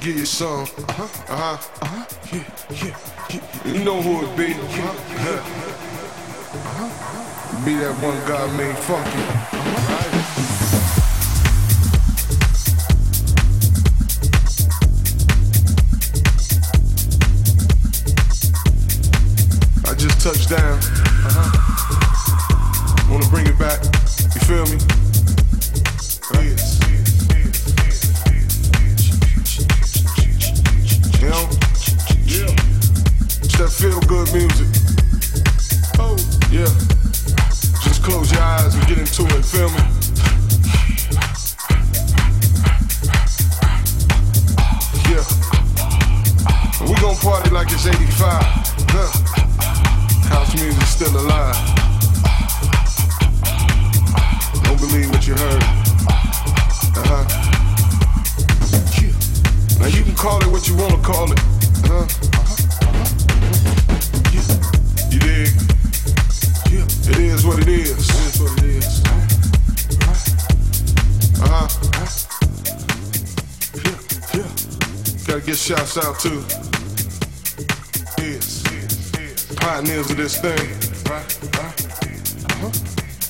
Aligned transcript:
give 0.00 0.16
you 0.16 0.24
some. 0.24 0.62
Uh-huh, 0.62 1.02
uh-huh, 1.28 1.58
uh-huh, 1.82 2.04
yeah, 2.32 2.44
yeah, 2.70 2.96
yeah. 3.30 3.72
You 3.72 3.84
know 3.84 4.00
who 4.00 4.24
it 4.24 4.36
be. 4.36 4.54
Uh-huh. 4.54 5.50
Be 7.64 7.74
that 7.74 7.94
one 8.02 8.18
guy 8.26 8.46
made 8.56 8.78
funky. 8.78 9.59
Shouts 75.90 76.06
out 76.06 76.20
to 76.20 76.30
pioneers 79.56 80.08
of 80.08 80.16
this 80.18 80.38
thing. 80.38 80.68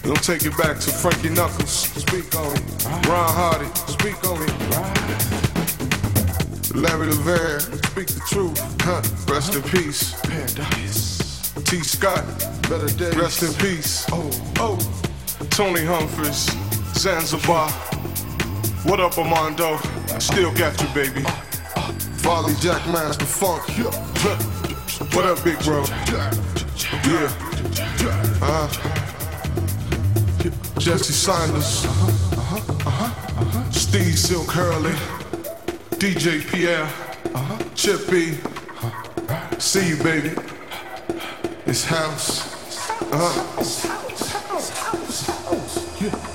Don't 0.02 0.22
take 0.22 0.44
it 0.44 0.54
back 0.58 0.78
to 0.80 0.90
Frankie 0.90 1.30
Knuckles. 1.30 1.70
Speak 1.70 2.36
on 2.36 2.54
it. 2.54 2.62
Ron 3.08 3.32
Hardy. 3.32 3.64
Speak 3.90 4.22
on 4.28 4.42
it. 4.42 4.52
Larry 6.74 7.06
Levan. 7.06 7.60
Speak 7.86 8.08
the 8.08 8.20
truth. 8.28 8.60
Huh. 8.82 9.00
Rest 9.32 9.54
in 9.54 9.62
peace. 9.62 10.12
Paradise. 10.20 11.54
Tee 11.64 11.82
Scott. 11.82 12.26
Better 12.68 12.88
days. 12.88 13.16
Rest 13.16 13.42
in 13.42 13.54
peace. 13.54 14.04
Oh. 14.12 14.30
Oh. 14.58 14.78
Tony 15.48 15.86
Humphries. 15.86 16.50
Zanzibar. 16.92 17.70
What 18.84 19.00
up, 19.00 19.16
Armando? 19.16 19.78
Still 20.18 20.52
got 20.52 20.78
you, 20.78 20.88
baby. 20.88 21.24
Farley 22.30 22.54
Jackmaster 22.54 23.26
Funk. 23.26 23.66
What 25.16 25.24
up, 25.26 25.42
big 25.42 25.58
bro? 25.64 25.82
Yeah. 26.06 26.30
Jesse. 30.78 31.12
Uh 31.28 31.90
huh. 31.90 32.56
Uh 32.86 32.90
huh. 32.90 33.40
Uh 33.40 33.44
huh. 33.44 33.70
Steve 33.72 34.16
Silk 34.16 34.48
Hurley. 34.48 34.92
DJ 35.98 36.46
Pierre. 36.46 36.88
Chip 37.74 38.08
B. 38.08 38.38
See 39.58 39.88
you, 39.88 39.96
baby. 39.96 40.30
It's 41.66 41.84
house. 41.84 42.46
Uh-huh. 43.12 43.56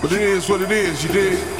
But 0.01 0.11
it 0.11 0.21
is 0.21 0.49
what 0.49 0.61
it 0.61 0.71
is, 0.71 1.05
you 1.05 1.13
dig? 1.13 1.54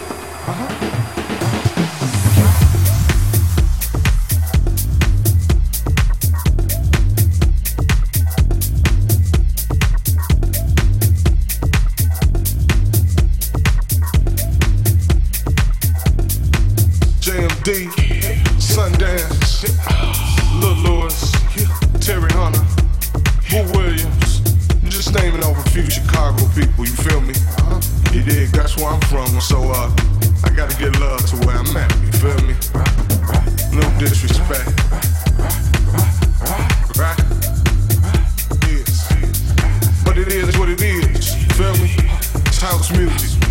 Music. 42.91 43.41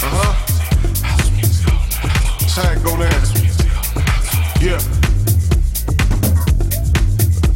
Uh-huh. 0.00 0.32
That's 2.38 2.56
how 2.56 2.72
it. 3.02 3.12
Yeah. 4.62 4.78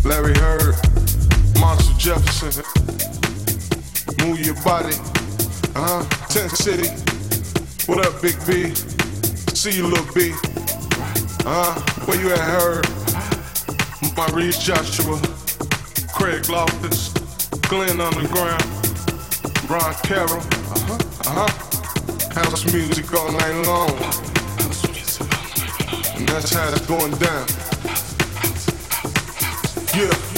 Larry 0.04 0.34
Heard, 0.34 0.74
Marshall 1.60 1.94
Jefferson. 1.98 2.64
Move 4.26 4.40
your 4.44 4.56
body. 4.64 4.96
Uh 5.76 5.86
huh. 5.86 6.04
Tent 6.26 6.50
City. 6.50 6.88
What 7.86 8.04
up, 8.04 8.20
Big 8.20 8.34
B? 8.44 8.74
See 9.54 9.76
you, 9.76 9.86
little 9.86 10.12
B. 10.14 10.32
Uh 11.46 11.74
huh. 11.74 11.80
Where 12.06 12.20
you 12.20 12.32
at, 12.32 12.38
Heard? 12.40 12.88
Maurice 14.16 14.58
Joshua. 14.58 15.20
Craig 16.12 16.42
Loftis. 16.44 17.12
Glenn 17.68 18.00
Underground. 18.00 18.81
Ron 19.72 19.94
Carroll. 20.02 20.36
Uh 20.36 20.78
huh. 20.84 20.98
Uh 21.24 21.48
huh. 21.48 22.42
House 22.42 22.70
music 22.74 23.10
all 23.14 23.32
night 23.32 23.66
long. 23.66 23.88
And 26.14 26.28
that's 26.28 26.52
how 26.52 26.68
it's 26.68 26.86
going 26.86 27.12
down. 27.12 27.46
Yeah. 29.96 30.31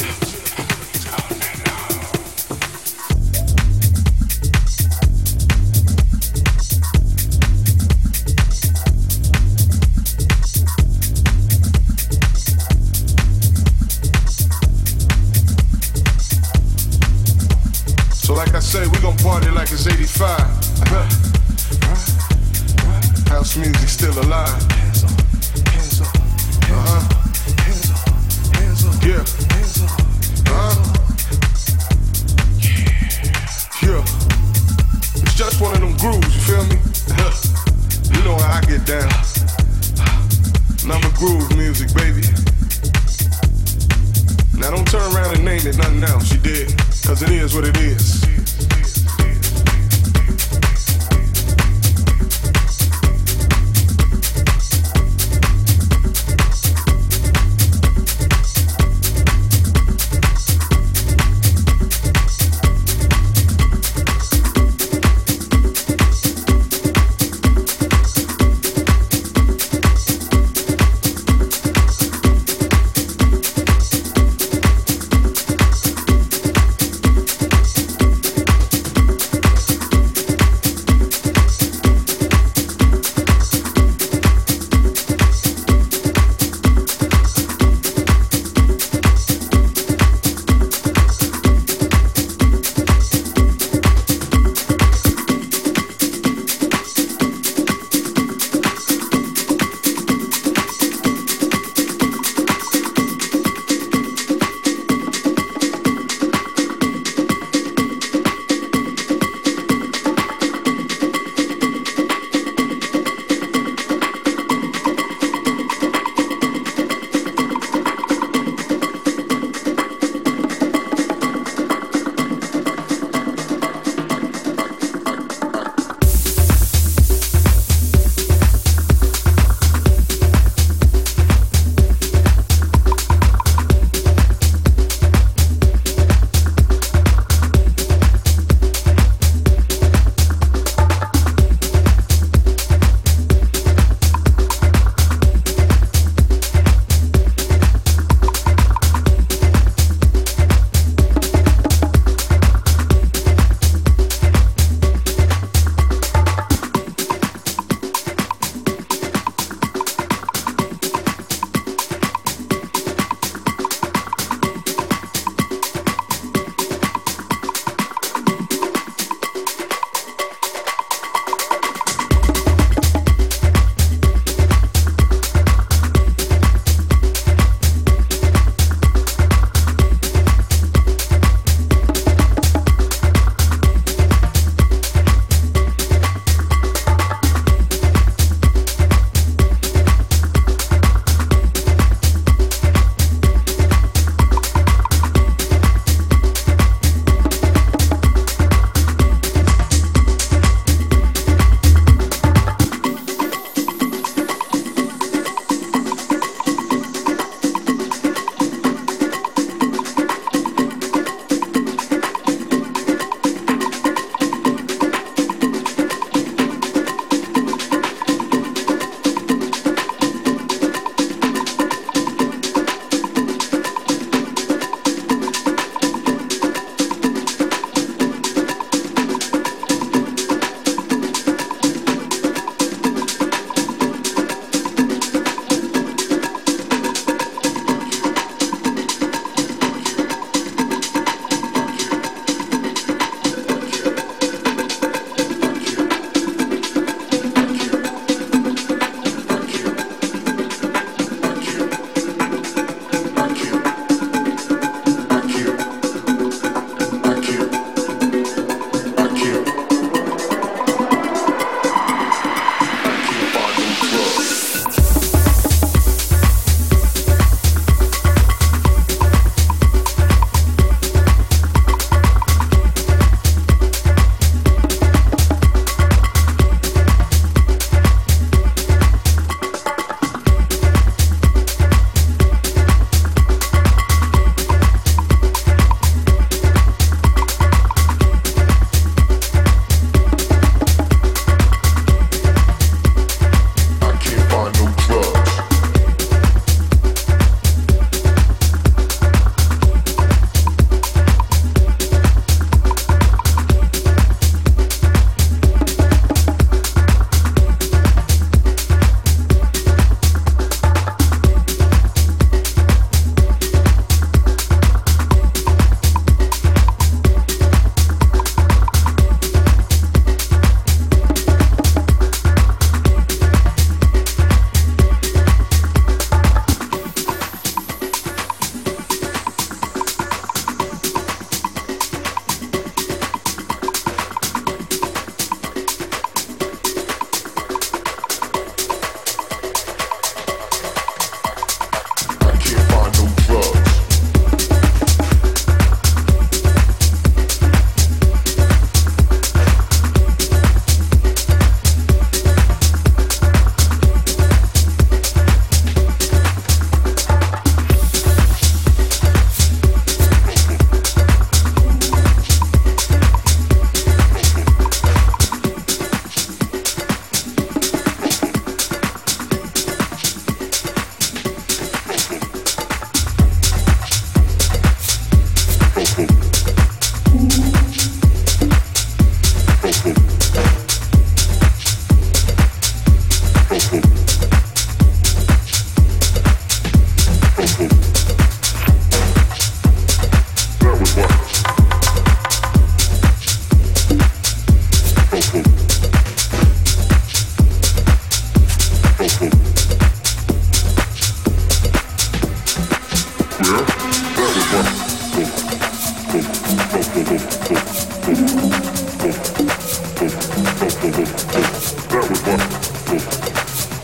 That 408.14 408.22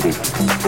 was 0.07 0.29
fun. 0.29 0.60